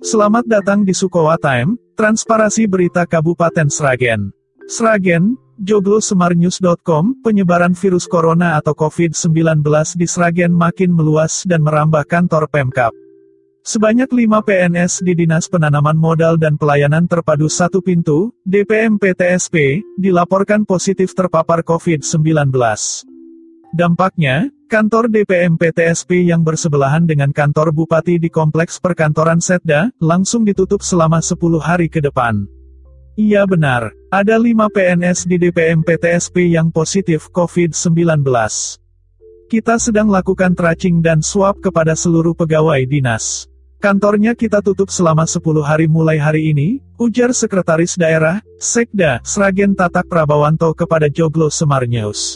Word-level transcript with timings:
Selamat 0.00 0.48
datang 0.48 0.80
di 0.80 0.96
Sukowa 0.96 1.36
Time, 1.36 1.76
transparasi 1.92 2.64
berita 2.64 3.04
Kabupaten 3.04 3.68
Sragen. 3.68 4.32
Sragen, 4.64 5.36
joglosemarnews.com, 5.60 7.20
penyebaran 7.20 7.76
virus 7.76 8.08
corona 8.08 8.56
atau 8.56 8.72
COVID-19 8.72 9.60
di 10.00 10.08
Sragen 10.08 10.56
makin 10.56 10.96
meluas 10.96 11.44
dan 11.44 11.60
merambah 11.60 12.08
kantor 12.08 12.48
Pemkap. 12.48 12.96
Sebanyak 13.60 14.08
5 14.08 14.40
PNS 14.40 15.04
di 15.04 15.12
Dinas 15.12 15.52
Penanaman 15.52 16.00
Modal 16.00 16.40
dan 16.40 16.56
Pelayanan 16.56 17.04
Terpadu 17.04 17.52
Satu 17.52 17.84
Pintu, 17.84 18.32
DPMPTSP, 18.48 19.84
dilaporkan 20.00 20.64
positif 20.64 21.12
terpapar 21.12 21.60
COVID-19. 21.60 22.56
Dampaknya, 23.70 24.50
kantor 24.66 25.06
DPMPTSP 25.06 26.26
yang 26.26 26.42
bersebelahan 26.42 27.06
dengan 27.06 27.30
kantor 27.30 27.70
Bupati 27.70 28.18
di 28.18 28.26
Kompleks 28.26 28.82
Perkantoran 28.82 29.38
Setda, 29.38 29.94
langsung 30.02 30.42
ditutup 30.42 30.82
selama 30.82 31.22
10 31.22 31.38
hari 31.62 31.86
ke 31.86 32.02
depan. 32.02 32.50
Iya 33.14 33.46
benar, 33.46 33.94
ada 34.10 34.34
5 34.42 34.74
PNS 34.74 35.22
di 35.30 35.38
DPMPTSP 35.38 36.50
yang 36.50 36.74
positif 36.74 37.30
COVID-19. 37.30 38.26
Kita 39.46 39.78
sedang 39.78 40.10
lakukan 40.10 40.58
tracing 40.58 40.98
dan 40.98 41.22
swab 41.22 41.62
kepada 41.62 41.94
seluruh 41.94 42.34
pegawai 42.34 42.82
dinas. 42.90 43.46
Kantornya 43.78 44.34
kita 44.34 44.66
tutup 44.66 44.90
selama 44.90 45.30
10 45.30 45.62
hari 45.62 45.86
mulai 45.86 46.18
hari 46.18 46.50
ini, 46.50 46.82
ujar 46.98 47.30
Sekretaris 47.30 47.94
Daerah, 47.94 48.42
Sekda, 48.58 49.22
Sragen 49.22 49.78
Tatak 49.78 50.10
Prabawanto 50.10 50.74
kepada 50.74 51.06
Joglo 51.06 51.54
Semar 51.54 51.86
News. 51.86 52.34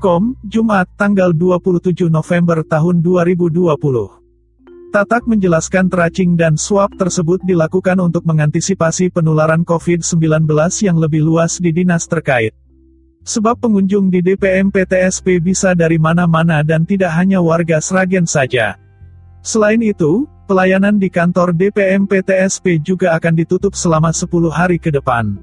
Kom, 0.00 0.32
Jumat, 0.48 0.88
tanggal 0.96 1.36
27 1.36 2.08
November 2.08 2.64
tahun 2.64 3.04
2020. 3.04 3.68
Tatak 4.96 5.28
menjelaskan 5.28 5.92
tracing 5.92 6.40
dan 6.40 6.56
swab 6.56 6.96
tersebut 6.96 7.44
dilakukan 7.44 8.00
untuk 8.00 8.24
mengantisipasi 8.24 9.12
penularan 9.12 9.60
COVID-19 9.60 10.48
yang 10.80 10.96
lebih 10.96 11.20
luas 11.20 11.60
di 11.60 11.76
dinas 11.76 12.08
terkait. 12.08 12.56
Sebab 13.28 13.60
pengunjung 13.60 14.08
di 14.08 14.24
DPM 14.24 14.72
PTSP 14.72 15.36
bisa 15.36 15.76
dari 15.76 16.00
mana-mana 16.00 16.64
dan 16.64 16.88
tidak 16.88 17.12
hanya 17.20 17.44
warga 17.44 17.76
Sragen 17.76 18.24
saja. 18.24 18.80
Selain 19.44 19.84
itu, 19.84 20.24
pelayanan 20.48 20.96
di 20.96 21.12
kantor 21.12 21.52
DPM 21.52 22.08
PTSP 22.08 22.80
juga 22.80 23.12
akan 23.20 23.36
ditutup 23.36 23.76
selama 23.76 24.16
10 24.16 24.48
hari 24.48 24.80
ke 24.80 24.88
depan. 24.88 25.36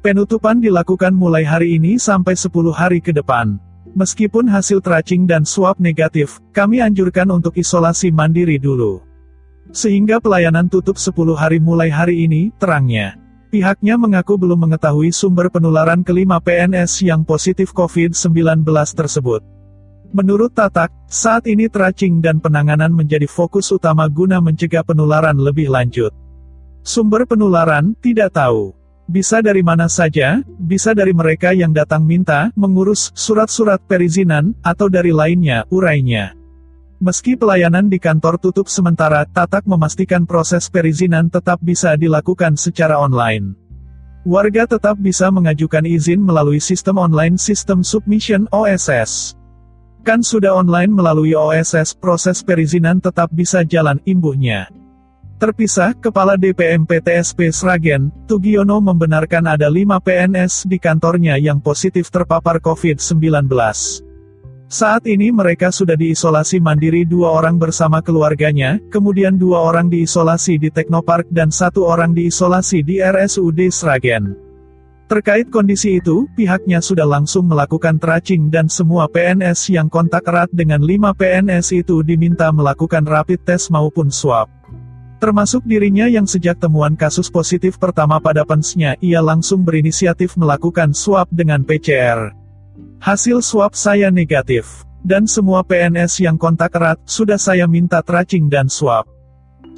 Penutupan 0.00 0.64
dilakukan 0.64 1.12
mulai 1.12 1.44
hari 1.44 1.76
ini 1.76 2.00
sampai 2.00 2.32
10 2.32 2.72
hari 2.72 3.04
ke 3.04 3.12
depan. 3.12 3.60
Meskipun 3.92 4.48
hasil 4.48 4.80
tracing 4.80 5.28
dan 5.28 5.44
swab 5.44 5.76
negatif, 5.76 6.40
kami 6.56 6.80
anjurkan 6.80 7.28
untuk 7.28 7.60
isolasi 7.60 8.08
mandiri 8.08 8.56
dulu. 8.56 9.04
Sehingga 9.68 10.16
pelayanan 10.16 10.72
tutup 10.72 10.96
10 10.96 11.12
hari 11.36 11.60
mulai 11.60 11.92
hari 11.92 12.24
ini, 12.24 12.48
terangnya. 12.56 13.20
Pihaknya 13.52 14.00
mengaku 14.00 14.40
belum 14.40 14.64
mengetahui 14.64 15.12
sumber 15.12 15.52
penularan 15.52 16.00
kelima 16.00 16.40
PNS 16.40 17.04
yang 17.04 17.20
positif 17.20 17.76
COVID-19 17.76 18.64
tersebut. 18.96 19.44
Menurut 20.12 20.56
Tatak, 20.56 20.88
saat 21.04 21.44
ini 21.44 21.68
tracing 21.68 22.24
dan 22.24 22.40
penanganan 22.40 22.96
menjadi 22.96 23.28
fokus 23.28 23.68
utama 23.72 24.08
guna 24.08 24.40
mencegah 24.40 24.80
penularan 24.84 25.36
lebih 25.36 25.68
lanjut. 25.68 26.16
Sumber 26.80 27.28
penularan, 27.28 27.92
tidak 28.00 28.32
tahu. 28.32 28.72
Bisa 29.12 29.44
dari 29.44 29.60
mana 29.60 29.92
saja, 29.92 30.40
bisa 30.56 30.96
dari 30.96 31.12
mereka 31.12 31.52
yang 31.52 31.76
datang 31.76 32.00
minta, 32.00 32.48
mengurus, 32.56 33.12
surat-surat 33.12 33.76
perizinan, 33.84 34.56
atau 34.64 34.88
dari 34.88 35.12
lainnya, 35.12 35.68
urainya. 35.68 36.32
Meski 36.96 37.36
pelayanan 37.36 37.92
di 37.92 38.00
kantor 38.00 38.40
tutup 38.40 38.72
sementara, 38.72 39.28
Tatak 39.28 39.68
memastikan 39.68 40.24
proses 40.24 40.72
perizinan 40.72 41.28
tetap 41.28 41.60
bisa 41.60 41.92
dilakukan 41.92 42.56
secara 42.56 42.96
online. 42.96 43.52
Warga 44.24 44.64
tetap 44.64 44.96
bisa 44.96 45.28
mengajukan 45.28 45.84
izin 45.84 46.24
melalui 46.24 46.56
sistem 46.56 46.96
online 46.96 47.36
Sistem 47.36 47.84
Submission 47.84 48.48
OSS. 48.48 49.36
Kan 50.08 50.24
sudah 50.24 50.56
online 50.56 50.88
melalui 50.88 51.36
OSS, 51.36 52.00
proses 52.00 52.40
perizinan 52.40 52.96
tetap 52.96 53.28
bisa 53.28 53.60
jalan, 53.60 54.00
imbuhnya. 54.08 54.72
Terpisah, 55.42 55.98
Kepala 55.98 56.38
DPM 56.38 56.86
PTSP 56.86 57.50
Sragen, 57.50 58.14
Tugiono 58.30 58.78
membenarkan 58.78 59.50
ada 59.50 59.66
5 59.66 59.98
PNS 59.98 60.70
di 60.70 60.78
kantornya 60.78 61.34
yang 61.34 61.58
positif 61.58 62.14
terpapar 62.14 62.62
COVID-19. 62.62 63.50
Saat 64.70 65.02
ini 65.10 65.34
mereka 65.34 65.74
sudah 65.74 65.98
diisolasi 65.98 66.62
mandiri 66.62 67.02
dua 67.02 67.34
orang 67.34 67.58
bersama 67.58 67.98
keluarganya, 67.98 68.78
kemudian 68.94 69.34
dua 69.34 69.66
orang 69.66 69.90
diisolasi 69.90 70.62
di 70.62 70.70
Teknopark 70.70 71.26
dan 71.34 71.50
satu 71.50 71.90
orang 71.90 72.14
diisolasi 72.14 72.86
di 72.86 73.02
RSUD 73.02 73.66
Sragen. 73.74 74.38
Terkait 75.10 75.50
kondisi 75.50 75.98
itu, 75.98 76.30
pihaknya 76.38 76.78
sudah 76.78 77.18
langsung 77.18 77.50
melakukan 77.50 77.98
tracing 77.98 78.46
dan 78.46 78.70
semua 78.70 79.10
PNS 79.10 79.74
yang 79.74 79.90
kontak 79.90 80.22
erat 80.22 80.54
dengan 80.54 80.86
5 80.86 81.18
PNS 81.18 81.82
itu 81.82 82.06
diminta 82.06 82.46
melakukan 82.54 83.02
rapid 83.02 83.42
test 83.42 83.74
maupun 83.74 84.06
swab. 84.06 84.61
Termasuk 85.22 85.62
dirinya 85.62 86.10
yang 86.10 86.26
sejak 86.26 86.58
temuan 86.58 86.98
kasus 86.98 87.30
positif 87.30 87.78
pertama 87.78 88.18
pada 88.18 88.42
pensnya, 88.42 88.98
ia 88.98 89.22
langsung 89.22 89.62
berinisiatif 89.62 90.34
melakukan 90.34 90.90
swab 90.90 91.30
dengan 91.30 91.62
PCR. 91.62 92.34
Hasil 92.98 93.38
swab 93.38 93.78
saya 93.78 94.10
negatif. 94.10 94.82
Dan 94.98 95.30
semua 95.30 95.62
PNS 95.62 96.26
yang 96.26 96.34
kontak 96.34 96.74
erat, 96.74 96.98
sudah 97.06 97.38
saya 97.38 97.70
minta 97.70 98.02
tracing 98.02 98.50
dan 98.50 98.66
swab. 98.66 99.06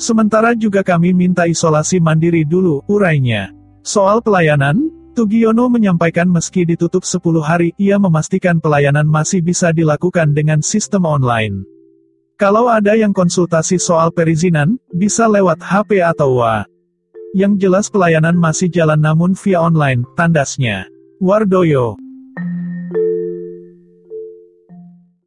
Sementara 0.00 0.56
juga 0.56 0.81
kami 0.81 1.12
minta 1.12 1.44
isolasi 1.44 2.00
mandiri 2.00 2.49
dulu, 2.49 2.81
urainya. 2.88 3.53
Soal 3.84 4.25
pelayanan, 4.25 4.81
Tugiono 5.12 5.69
menyampaikan 5.69 6.25
meski 6.25 6.65
ditutup 6.65 7.05
10 7.05 7.21
hari, 7.44 7.76
ia 7.76 8.00
memastikan 8.00 8.65
pelayanan 8.65 9.05
masih 9.05 9.44
bisa 9.44 9.76
dilakukan 9.76 10.32
dengan 10.32 10.65
sistem 10.65 11.05
online. 11.05 11.73
Kalau 12.34 12.66
ada 12.66 12.98
yang 12.98 13.14
konsultasi 13.14 13.78
soal 13.78 14.10
perizinan, 14.10 14.74
bisa 14.90 15.30
lewat 15.30 15.62
HP 15.62 16.02
atau 16.02 16.42
WA. 16.42 16.66
Yang 17.34 17.66
jelas 17.66 17.86
pelayanan 17.90 18.34
masih 18.34 18.70
jalan 18.70 18.98
namun 18.98 19.38
via 19.38 19.62
online, 19.62 20.02
tandasnya. 20.18 20.90
Wardoyo 21.22 22.03